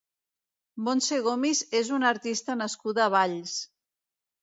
[0.87, 3.59] Montse Gomis és una artista nascuda a Valls.